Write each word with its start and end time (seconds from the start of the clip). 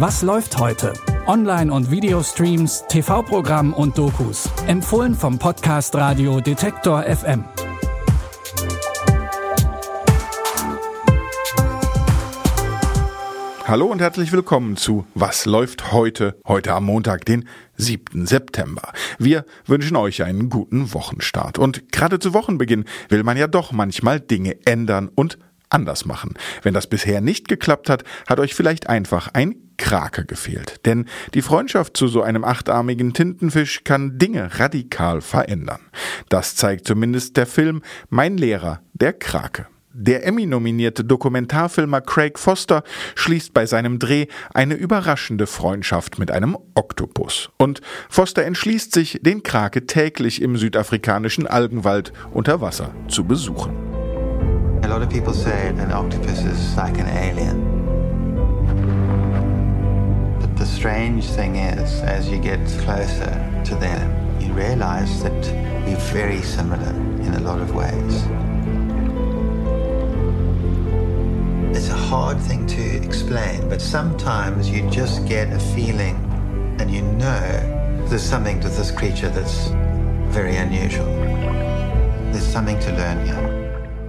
Was 0.00 0.22
läuft 0.22 0.58
heute? 0.58 0.92
Online- 1.26 1.72
und 1.72 1.90
Videostreams, 1.90 2.84
TV-Programm 2.88 3.72
und 3.72 3.98
Dokus. 3.98 4.48
Empfohlen 4.68 5.12
vom 5.12 5.40
Podcast 5.40 5.92
Radio 5.96 6.40
Detektor 6.40 7.02
FM. 7.02 7.42
Hallo 13.66 13.86
und 13.86 14.00
herzlich 14.00 14.30
willkommen 14.30 14.76
zu 14.76 15.04
Was 15.16 15.46
läuft 15.46 15.90
heute? 15.90 16.38
Heute 16.46 16.74
am 16.74 16.84
Montag, 16.84 17.24
den 17.24 17.48
7. 17.74 18.24
September. 18.24 18.92
Wir 19.18 19.44
wünschen 19.66 19.96
euch 19.96 20.22
einen 20.22 20.48
guten 20.48 20.94
Wochenstart. 20.94 21.58
Und 21.58 21.90
gerade 21.90 22.20
zu 22.20 22.34
Wochenbeginn 22.34 22.84
will 23.08 23.24
man 23.24 23.36
ja 23.36 23.48
doch 23.48 23.72
manchmal 23.72 24.20
Dinge 24.20 24.64
ändern 24.64 25.10
und 25.12 25.38
anders 25.70 26.04
machen. 26.04 26.34
Wenn 26.62 26.72
das 26.72 26.86
bisher 26.86 27.20
nicht 27.20 27.48
geklappt 27.48 27.90
hat, 27.90 28.04
hat 28.28 28.38
euch 28.38 28.54
vielleicht 28.54 28.88
einfach 28.88 29.30
ein 29.32 29.67
Krake 29.78 30.26
gefehlt. 30.26 30.84
Denn 30.84 31.06
die 31.32 31.42
Freundschaft 31.42 31.96
zu 31.96 32.08
so 32.08 32.22
einem 32.22 32.44
achtarmigen 32.44 33.14
Tintenfisch 33.14 33.84
kann 33.84 34.18
Dinge 34.18 34.58
radikal 34.58 35.22
verändern. 35.22 35.80
Das 36.28 36.56
zeigt 36.56 36.86
zumindest 36.86 37.36
der 37.36 37.46
Film 37.46 37.82
Mein 38.10 38.36
Lehrer, 38.36 38.82
der 38.92 39.14
Krake. 39.14 39.66
Der 40.00 40.24
Emmy-nominierte 40.24 41.02
Dokumentarfilmer 41.02 42.00
Craig 42.02 42.38
Foster 42.38 42.84
schließt 43.16 43.52
bei 43.52 43.66
seinem 43.66 43.98
Dreh 43.98 44.26
eine 44.54 44.74
überraschende 44.74 45.48
Freundschaft 45.48 46.20
mit 46.20 46.30
einem 46.30 46.56
Oktopus. 46.74 47.50
Und 47.56 47.80
Foster 48.08 48.44
entschließt 48.44 48.92
sich, 48.92 49.18
den 49.22 49.42
Krake 49.42 49.86
täglich 49.86 50.40
im 50.40 50.56
südafrikanischen 50.56 51.48
Algenwald 51.48 52.12
unter 52.32 52.60
Wasser 52.60 52.94
zu 53.08 53.24
besuchen. 53.24 53.72
A 54.82 54.86
lot 54.86 55.02
of 55.02 55.08
people 55.08 55.34
say 55.34 55.70
an 55.70 55.92
octopus 55.92 56.44
is 56.44 56.76
like 56.76 56.96
an 57.00 57.06
alien. 57.06 57.77
Strange 60.88 61.26
thing 61.26 61.56
is, 61.56 62.00
as 62.00 62.30
you 62.30 62.38
get 62.38 62.58
closer 62.80 63.62
to 63.62 63.74
them, 63.74 64.40
you 64.40 64.50
realize 64.54 65.22
that 65.22 65.40
we're 65.84 65.96
very 66.14 66.40
similar 66.40 66.92
in 67.26 67.34
a 67.34 67.40
lot 67.40 67.60
of 67.60 67.74
ways. 67.74 68.14
It's 71.76 71.90
a 71.90 72.00
hard 72.10 72.40
thing 72.40 72.66
to 72.68 72.82
explain, 73.04 73.68
but 73.68 73.82
sometimes 73.82 74.70
you 74.70 74.88
just 74.88 75.28
get 75.28 75.52
a 75.52 75.60
feeling 75.76 76.16
and 76.80 76.90
you 76.90 77.02
know 77.02 78.06
there's 78.08 78.22
something 78.22 78.58
to 78.60 78.70
this 78.70 78.90
creature 78.90 79.28
that's 79.28 79.66
very 80.32 80.56
unusual. 80.56 81.12
There's 82.32 82.46
something 82.46 82.80
to 82.80 82.92
learn 82.92 83.26
here. 83.26 83.57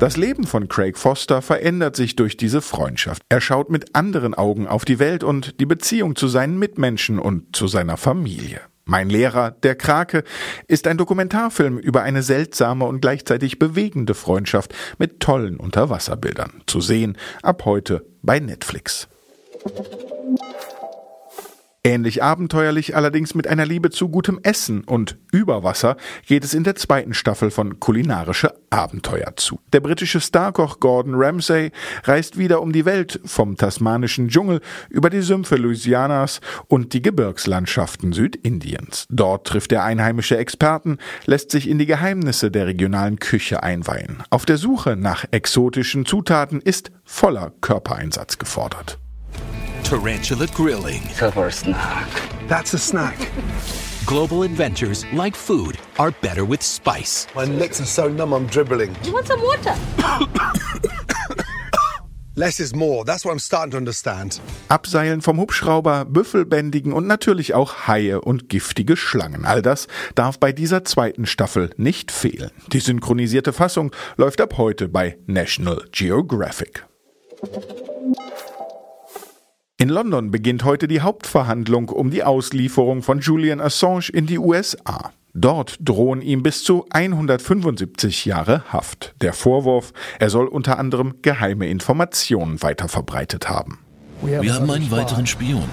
Das 0.00 0.16
Leben 0.16 0.44
von 0.44 0.68
Craig 0.68 0.98
Foster 0.98 1.40
verändert 1.40 1.94
sich 1.94 2.16
durch 2.16 2.36
diese 2.36 2.60
Freundschaft. 2.60 3.22
Er 3.28 3.40
schaut 3.40 3.70
mit 3.70 3.94
anderen 3.94 4.34
Augen 4.34 4.66
auf 4.66 4.84
die 4.84 4.98
Welt 4.98 5.22
und 5.22 5.60
die 5.60 5.66
Beziehung 5.66 6.16
zu 6.16 6.26
seinen 6.26 6.58
Mitmenschen 6.58 7.18
und 7.18 7.54
zu 7.54 7.68
seiner 7.68 7.96
Familie. 7.96 8.60
Mein 8.84 9.08
Lehrer, 9.08 9.52
der 9.52 9.76
Krake, 9.76 10.24
ist 10.68 10.86
ein 10.86 10.98
Dokumentarfilm 10.98 11.78
über 11.78 12.02
eine 12.02 12.22
seltsame 12.22 12.84
und 12.84 13.00
gleichzeitig 13.00 13.58
bewegende 13.58 14.14
Freundschaft 14.14 14.74
mit 14.98 15.20
tollen 15.20 15.56
Unterwasserbildern. 15.56 16.62
Zu 16.66 16.80
sehen 16.80 17.16
ab 17.42 17.64
heute 17.64 18.04
bei 18.20 18.40
Netflix. 18.40 19.08
Ähnlich 21.86 22.22
abenteuerlich, 22.22 22.96
allerdings 22.96 23.34
mit 23.34 23.46
einer 23.46 23.66
Liebe 23.66 23.90
zu 23.90 24.08
gutem 24.08 24.40
Essen 24.42 24.84
und 24.84 25.18
Überwasser, 25.32 25.98
geht 26.26 26.42
es 26.42 26.54
in 26.54 26.64
der 26.64 26.76
zweiten 26.76 27.12
Staffel 27.12 27.50
von 27.50 27.78
Kulinarische 27.78 28.54
Abenteuer 28.70 29.36
zu. 29.36 29.60
Der 29.74 29.80
britische 29.80 30.22
Starkoch 30.22 30.80
Gordon 30.80 31.12
Ramsay 31.14 31.72
reist 32.04 32.38
wieder 32.38 32.62
um 32.62 32.72
die 32.72 32.86
Welt, 32.86 33.20
vom 33.26 33.58
tasmanischen 33.58 34.28
Dschungel 34.28 34.62
über 34.88 35.10
die 35.10 35.20
Sümpfe 35.20 35.56
Louisianas 35.56 36.40
und 36.68 36.94
die 36.94 37.02
Gebirgslandschaften 37.02 38.14
Südindiens. 38.14 39.06
Dort 39.10 39.46
trifft 39.46 39.70
er 39.70 39.84
einheimische 39.84 40.38
Experten, 40.38 40.96
lässt 41.26 41.50
sich 41.50 41.68
in 41.68 41.78
die 41.78 41.84
Geheimnisse 41.84 42.50
der 42.50 42.66
regionalen 42.66 43.18
Küche 43.18 43.62
einweihen. 43.62 44.22
Auf 44.30 44.46
der 44.46 44.56
Suche 44.56 44.96
nach 44.96 45.26
exotischen 45.32 46.06
Zutaten 46.06 46.62
ist 46.62 46.92
voller 47.04 47.52
Körpereinsatz 47.60 48.38
gefordert. 48.38 48.98
Tarantula 49.84 50.46
Grilling. 50.46 51.02
A 51.20 51.50
snack. 51.50 52.08
That's 52.48 52.72
a 52.72 52.78
snack. 52.78 53.30
Global 54.06 54.42
adventures 54.42 55.04
like 55.12 55.36
food 55.36 55.78
are 55.98 56.10
better 56.22 56.46
with 56.46 56.62
spice. 56.62 57.26
My 57.34 57.44
lips 57.44 57.82
are 57.82 57.86
so 57.86 58.08
numb 58.08 58.32
I'm 58.32 58.46
dribbling. 58.46 58.96
You 59.04 59.12
want 59.12 59.26
some 59.26 59.42
water? 59.42 59.74
Less 62.34 62.60
is 62.60 62.74
more. 62.74 63.04
That's 63.04 63.26
what 63.26 63.32
I'm 63.32 63.38
starting 63.38 63.72
to 63.72 63.76
understand. 63.76 64.40
Abseilen 64.68 65.20
vom 65.20 65.38
Hubschrauber, 65.38 66.06
Büffelbändigen 66.06 66.94
und 66.94 67.06
natürlich 67.06 67.52
auch 67.52 67.86
Haie 67.86 68.22
und 68.22 68.48
giftige 68.48 68.96
Schlangen. 68.96 69.44
All 69.44 69.60
das 69.60 69.86
darf 70.14 70.40
bei 70.40 70.52
dieser 70.52 70.84
zweiten 70.84 71.26
Staffel 71.26 71.70
nicht 71.76 72.10
fehlen. 72.10 72.50
Die 72.72 72.80
synchronisierte 72.80 73.52
Fassung 73.52 73.92
läuft 74.16 74.40
ab 74.40 74.56
heute 74.56 74.88
bei 74.88 75.18
National 75.26 75.84
Geographic. 75.92 76.86
In 79.84 79.90
London 79.90 80.30
beginnt 80.30 80.64
heute 80.64 80.88
die 80.88 81.02
Hauptverhandlung 81.02 81.90
um 81.90 82.10
die 82.10 82.24
Auslieferung 82.24 83.02
von 83.02 83.20
Julian 83.20 83.60
Assange 83.60 84.08
in 84.10 84.24
die 84.24 84.38
USA. 84.38 85.12
Dort 85.34 85.76
drohen 85.78 86.22
ihm 86.22 86.42
bis 86.42 86.64
zu 86.64 86.86
175 86.88 88.24
Jahre 88.24 88.64
Haft. 88.72 89.14
Der 89.20 89.34
Vorwurf, 89.34 89.92
er 90.18 90.30
soll 90.30 90.46
unter 90.46 90.78
anderem 90.78 91.16
geheime 91.20 91.68
Informationen 91.68 92.62
weiterverbreitet 92.62 93.50
haben. 93.50 93.83
Wir 94.24 94.54
haben 94.54 94.70
einen 94.70 94.90
weiteren 94.90 95.26
Spion. 95.26 95.68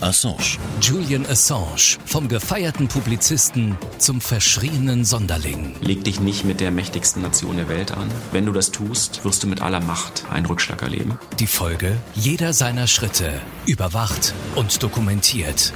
Assange. 0.00 0.58
Julian 0.80 1.24
Assange, 1.26 1.98
vom 2.04 2.28
gefeierten 2.28 2.86
Publizisten 2.88 3.76
zum 3.96 4.20
verschrienen 4.20 5.06
Sonderling. 5.06 5.74
Leg 5.80 6.04
dich 6.04 6.20
nicht 6.20 6.44
mit 6.44 6.60
der 6.60 6.70
mächtigsten 6.70 7.22
Nation 7.22 7.56
der 7.56 7.68
Welt 7.68 7.92
an. 7.92 8.10
Wenn 8.30 8.44
du 8.44 8.52
das 8.52 8.72
tust, 8.72 9.24
wirst 9.24 9.42
du 9.42 9.46
mit 9.46 9.62
aller 9.62 9.80
Macht 9.80 10.24
einen 10.30 10.46
Rückschlag 10.46 10.82
erleben. 10.82 11.18
Die 11.38 11.46
Folge? 11.46 11.96
Jeder 12.14 12.52
seiner 12.52 12.86
Schritte 12.86 13.30
überwacht 13.66 14.34
und 14.54 14.82
dokumentiert. 14.82 15.72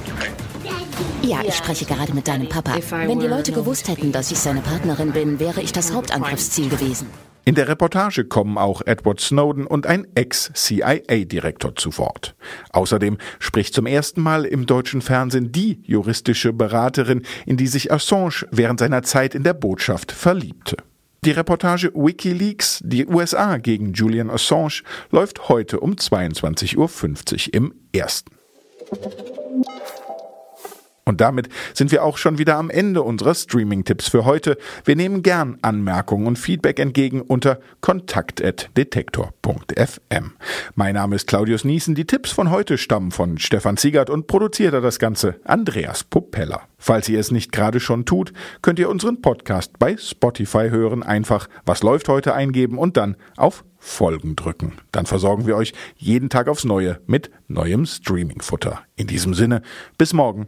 Ja, 1.23 1.41
ich 1.43 1.55
spreche 1.55 1.85
gerade 1.85 2.13
mit 2.13 2.27
deinem 2.27 2.49
Papa. 2.49 2.75
Wenn 2.91 3.19
die 3.19 3.27
Leute 3.27 3.51
gewusst 3.51 3.87
hätten, 3.87 4.11
dass 4.11 4.31
ich 4.31 4.39
seine 4.39 4.61
Partnerin 4.61 5.13
bin, 5.13 5.39
wäre 5.39 5.61
ich 5.61 5.71
das 5.71 5.93
Hauptangriffsziel 5.93 6.69
gewesen. 6.69 7.07
In 7.45 7.55
der 7.55 7.67
Reportage 7.67 8.23
kommen 8.23 8.57
auch 8.57 8.81
Edward 8.85 9.19
Snowden 9.19 9.67
und 9.67 9.85
ein 9.85 10.07
Ex-CIA-Direktor 10.15 11.75
zu 11.75 11.97
Wort. 11.97 12.35
Außerdem 12.71 13.17
spricht 13.39 13.73
zum 13.73 13.85
ersten 13.85 14.21
Mal 14.21 14.45
im 14.45 14.65
deutschen 14.65 15.01
Fernsehen 15.01 15.51
die 15.51 15.81
juristische 15.83 16.53
Beraterin, 16.53 17.23
in 17.45 17.57
die 17.57 17.67
sich 17.67 17.91
Assange 17.91 18.47
während 18.51 18.79
seiner 18.79 19.03
Zeit 19.03 19.35
in 19.35 19.43
der 19.43 19.53
Botschaft 19.53 20.13
verliebte. 20.13 20.77
Die 21.25 21.31
Reportage 21.31 21.91
Wikileaks, 21.93 22.79
die 22.83 23.05
USA 23.07 23.57
gegen 23.57 23.91
Julian 23.93 24.29
Assange, 24.29 24.81
läuft 25.11 25.49
heute 25.49 25.81
um 25.81 25.93
22.50 25.93 26.77
Uhr 26.77 27.53
im 27.53 27.73
ersten. 27.93 28.31
Und 31.05 31.21
damit 31.21 31.49
sind 31.73 31.91
wir 31.91 32.03
auch 32.03 32.17
schon 32.17 32.37
wieder 32.37 32.55
am 32.55 32.69
Ende 32.69 33.01
unserer 33.01 33.35
Streaming-Tipps 33.35 34.07
für 34.07 34.23
heute. 34.25 34.57
Wir 34.85 34.95
nehmen 34.95 35.21
gern 35.21 35.57
Anmerkungen 35.61 36.27
und 36.27 36.39
Feedback 36.39 36.79
entgegen 36.79 37.19
unter 37.21 37.59
kontakt.detektor.fm. 37.81 40.31
Mein 40.75 40.93
Name 40.93 41.17
ist 41.17 41.27
Claudius 41.27 41.65
Niesen. 41.65 41.95
Die 41.95 42.05
Tipps 42.05 42.31
von 42.31 42.51
heute 42.51 42.77
stammen 42.77 43.11
von 43.11 43.37
Stefan 43.37 43.75
Ziegert 43.75 44.09
und 44.09 44.27
produziert 44.27 44.73
er 44.73 44.79
das 44.81 44.99
Ganze 44.99 45.35
Andreas 45.43 46.05
Popella. 46.05 46.61
Falls 46.77 47.09
ihr 47.09 47.19
es 47.19 47.31
nicht 47.31 47.51
gerade 47.51 47.81
schon 47.81 48.05
tut, 48.05 48.31
könnt 48.61 48.79
ihr 48.79 48.89
unseren 48.89 49.21
Podcast 49.21 49.77
bei 49.79 49.97
Spotify 49.97 50.69
hören. 50.69 51.03
Einfach 51.03 51.49
was 51.65 51.83
läuft 51.83 52.07
heute 52.07 52.33
eingeben 52.33 52.77
und 52.77 52.95
dann 52.95 53.17
auf 53.35 53.65
Folgen 53.77 54.37
drücken. 54.37 54.77
Dann 54.93 55.05
versorgen 55.05 55.47
wir 55.47 55.57
euch 55.57 55.73
jeden 55.97 56.29
Tag 56.29 56.47
aufs 56.47 56.63
Neue 56.63 57.01
mit 57.05 57.29
neuem 57.49 57.85
Streaming-Futter. 57.85 58.79
In 58.95 59.07
diesem 59.07 59.33
Sinne, 59.33 59.63
bis 59.97 60.13
morgen. 60.13 60.47